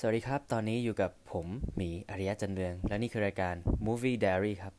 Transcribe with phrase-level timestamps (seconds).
[0.00, 1.46] สวัสดีครับ ตอนนี้อยู่กับผม
[1.76, 3.54] หมีอริยะจันเรือง และนี่คือรายการ
[3.86, 4.74] Movie Diary ครับ